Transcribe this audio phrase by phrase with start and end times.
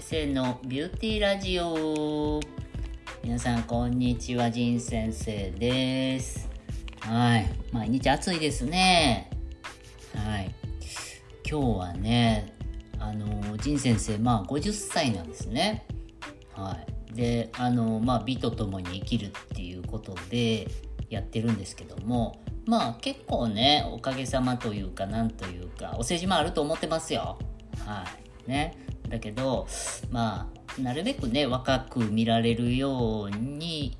[0.00, 2.40] 先生のビューティーラジオ。
[3.22, 6.48] 皆さんこんにちは仁先生です。
[7.00, 7.50] はい。
[7.70, 9.30] 毎日暑いですね。
[10.14, 10.54] はい。
[11.48, 12.54] 今日はね
[12.98, 15.86] あの仁先生まあ50歳なんですね。
[16.54, 16.78] は
[17.12, 17.14] い。
[17.14, 20.66] であのまあ美とともに生きるっていうことで
[21.10, 27.38] やってるんですけどもまあ結構ねおかげさまというかなんというかお世辞もあると思ってますよ。
[27.84, 28.06] は
[28.46, 28.50] い。
[28.50, 28.89] ね。
[29.10, 29.66] だけど
[30.10, 33.98] まあなるべくね若く見られるように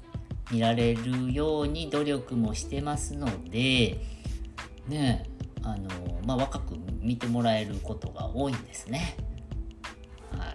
[0.50, 3.98] 見られるように努力もしてますので
[4.88, 5.24] ね
[5.62, 5.90] あの
[6.24, 9.16] まあ若く見てもらえることが多いんですね。
[10.32, 10.54] は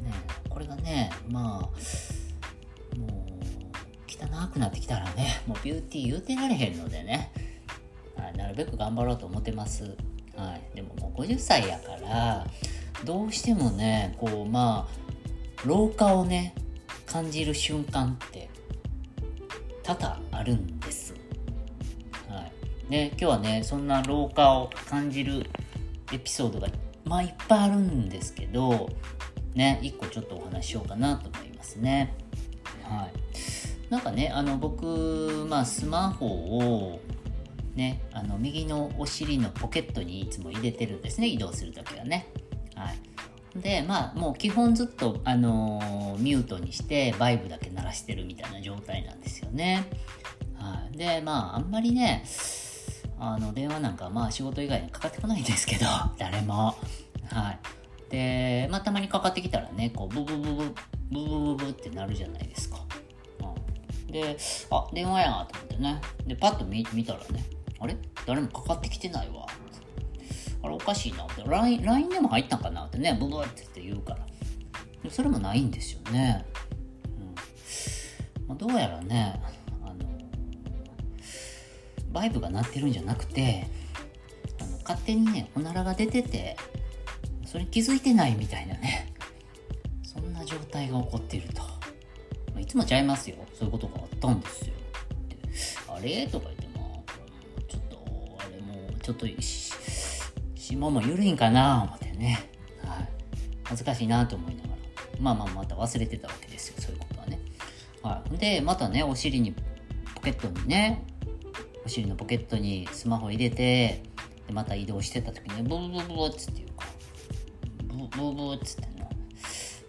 [0.00, 0.02] い。
[0.04, 0.12] ね
[0.48, 3.34] これがねまあもう
[4.08, 7.32] 汚くなってきたらねもうビューティー言うてられへんのでね、
[8.16, 9.96] はい、なるべく頑張ろうと思ってます。
[10.36, 12.46] はい、でももう50歳やから
[13.04, 16.54] どうしてもねこうまあ老化をね
[17.06, 18.48] 感じる瞬間って
[19.82, 21.14] 多々あるんです。
[22.28, 22.40] は
[22.88, 25.46] い、で今日はねそんな老化を感じる
[26.12, 26.68] エピソードが
[27.04, 28.88] まあいっぱいあるんですけど
[29.54, 32.14] ね一個ちょっとお話ししようかなと思いますね。
[32.82, 37.00] はい、なんかねあの僕まあスマホを
[37.74, 42.26] ねあの右のお尻のポケットにいつも入れてるんですね移動する時はね。
[42.74, 49.86] はい、でまあもう基本ずっと、あのー、ミュートにしてバイブだけ鳴らしてるみたいな状態なんですよね。
[50.56, 52.24] はい、でまああんまりね
[53.18, 55.86] あの電話なんかまあ仕事以外にかかってこないんですけど
[56.18, 56.74] 誰も。
[57.30, 57.58] はい、
[58.10, 60.74] でまあたまにかかってきたらねこうブブブブブ
[61.10, 62.78] ブブブってなるじゃないですか。
[64.06, 64.36] うん、で
[64.70, 66.00] あ電話やと思ってね。
[66.26, 67.44] でパッと見見たらね
[67.78, 67.96] あれ？
[68.26, 69.46] 誰もかかってきてないわ。
[70.64, 71.42] あれおかしいなって。
[71.44, 75.10] LINE, LINE でも入ったんかなってねブブってって言うから。
[75.10, 76.46] それもないんですよね、
[78.40, 78.48] うん。
[78.48, 79.38] まあ、どうやらね
[79.84, 80.08] あの
[82.10, 83.66] バイブが鳴ってるんじゃなくて
[84.58, 86.56] あの勝手にねおならが出てて
[87.44, 89.12] それに気づいてないみたいなね。
[90.02, 91.68] そんな状態が起こっていると、ま
[92.56, 93.36] あ、いつもちゃいますよ。
[93.52, 94.74] そういうことがあったんですよ。
[95.88, 96.26] あれ？
[96.28, 97.04] とか言っても
[97.68, 99.42] ちょっとあれもうちょっといい
[100.68, 102.48] 紐も緩いんかな思ってね、
[102.82, 103.08] はい、
[103.64, 104.74] 恥ずかしいなと思いながら。
[105.20, 107.38] まあまあまた忘れてたわけですよそういうことはね、
[108.02, 109.54] はい、でまたねお尻に
[110.14, 111.06] ポケットにね
[111.84, 114.02] お尻のポケットにスマホ入れて
[114.46, 116.86] でまた移動してた時にブーブーブーっつって言うか
[117.86, 119.08] ブーブーブーっつってね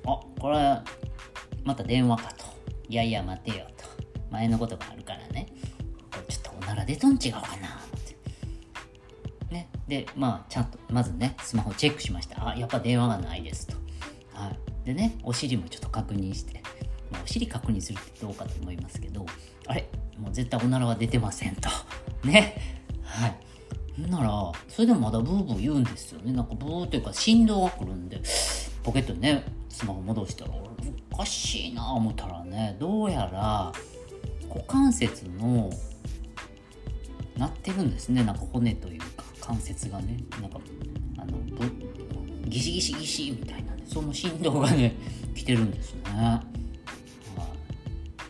[0.06, 0.78] あこれ
[1.64, 2.46] また電話かと。
[2.88, 3.86] いやいや待てよと。
[4.30, 5.48] 前のことがあるからね。
[6.28, 7.82] ちょっとおなら出とん違うかな、
[9.88, 12.50] で、まあ、ちゃんと、まずね、スマホチェックしました。
[12.50, 13.76] あ、やっぱ電話がないですと。
[14.34, 14.60] はい。
[14.86, 16.62] でね、お尻もちょっと確認して、
[17.12, 19.26] まあ、お尻確認するってどうかと思いますけど、
[19.68, 19.88] あれ？
[20.18, 21.70] もう絶対おならは出てませんと。
[22.28, 22.56] ね。
[23.04, 23.38] はい。
[24.10, 26.34] なら、それでもまだブーブー言うんですよね。
[26.34, 28.22] なんかブーっていうか振動が来るんで、
[28.84, 30.52] ポケットにね、スマホ戻したら、
[31.12, 33.72] おかしいな思ったらね、どうやら、
[34.50, 35.70] 股関節の、
[37.38, 38.24] なってるんですね。
[38.24, 39.25] なんか骨というか。
[39.46, 40.60] 関節がねなんか
[41.20, 41.38] あの
[42.48, 44.96] ギシギシギシみたいなねその振動がね
[45.36, 46.44] 来てるんですね、は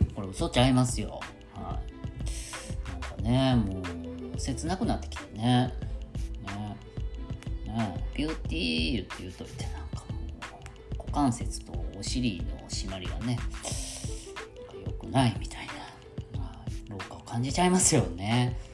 [0.02, 1.20] い、これ嘘ちゃいますよ。
[1.54, 1.80] は
[3.20, 3.22] い。
[3.22, 3.80] なんかねも
[4.34, 5.72] う切なくなってきてね。
[6.46, 6.76] ね。
[7.66, 8.04] ね。
[8.14, 10.18] ビューティーって言うといてなんかも
[10.94, 13.38] う股関節とお尻の締まりがね
[14.84, 15.66] 良くないみたい
[16.34, 18.65] な、はい、老化を感じちゃいますよね。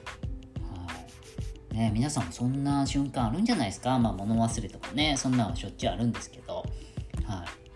[1.72, 6.66] ね、皆さんもそんな瞬間あるんじゃないですか、まあ、物忘れとかねそんなのしょっちゅうあるんですけど、はい、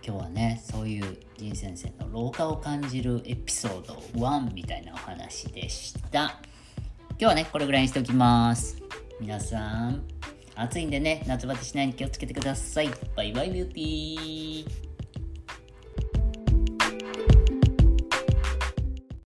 [0.07, 6.41] 今日はねそういう仁先生の老化を感じるエピソード1みたいなお話でした。
[7.19, 8.77] 今日はねこれぐらいにしておきます。
[9.19, 10.03] 皆さん
[10.55, 12.91] 暑いんでね夏バテしないように気をつけてください。
[13.17, 14.86] バイバイビューティー。